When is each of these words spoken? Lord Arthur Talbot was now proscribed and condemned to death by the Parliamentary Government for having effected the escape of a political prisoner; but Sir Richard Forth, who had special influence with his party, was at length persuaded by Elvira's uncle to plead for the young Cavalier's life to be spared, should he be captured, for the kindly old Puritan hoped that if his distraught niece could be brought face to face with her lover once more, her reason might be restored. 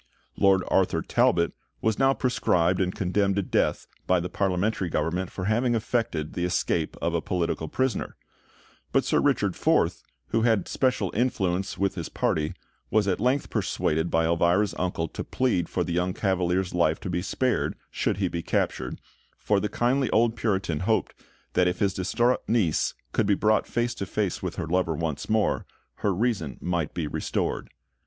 Lord 0.35 0.63
Arthur 0.67 1.03
Talbot 1.03 1.53
was 1.79 1.99
now 1.99 2.15
proscribed 2.15 2.81
and 2.81 2.91
condemned 2.95 3.35
to 3.35 3.43
death 3.43 3.85
by 4.07 4.19
the 4.19 4.29
Parliamentary 4.31 4.89
Government 4.89 5.29
for 5.29 5.45
having 5.45 5.75
effected 5.75 6.33
the 6.33 6.43
escape 6.43 6.97
of 7.03 7.13
a 7.13 7.21
political 7.21 7.67
prisoner; 7.67 8.15
but 8.91 9.05
Sir 9.05 9.19
Richard 9.21 9.55
Forth, 9.55 10.01
who 10.29 10.41
had 10.41 10.67
special 10.67 11.11
influence 11.13 11.77
with 11.77 11.93
his 11.93 12.09
party, 12.09 12.55
was 12.89 13.07
at 13.07 13.19
length 13.19 13.51
persuaded 13.51 14.09
by 14.09 14.25
Elvira's 14.25 14.73
uncle 14.79 15.07
to 15.09 15.23
plead 15.23 15.69
for 15.69 15.83
the 15.83 15.93
young 15.93 16.15
Cavalier's 16.15 16.73
life 16.73 16.99
to 17.01 17.09
be 17.11 17.21
spared, 17.21 17.75
should 17.91 18.17
he 18.17 18.27
be 18.27 18.41
captured, 18.41 18.99
for 19.37 19.59
the 19.59 19.69
kindly 19.69 20.09
old 20.09 20.35
Puritan 20.35 20.79
hoped 20.79 21.13
that 21.53 21.67
if 21.67 21.77
his 21.77 21.93
distraught 21.93 22.41
niece 22.47 22.95
could 23.11 23.27
be 23.27 23.35
brought 23.35 23.67
face 23.67 23.93
to 23.93 24.07
face 24.07 24.41
with 24.41 24.55
her 24.55 24.65
lover 24.65 24.95
once 24.95 25.29
more, 25.29 25.67
her 25.97 26.11
reason 26.11 26.57
might 26.59 26.95
be 26.95 27.05
restored. 27.05 27.69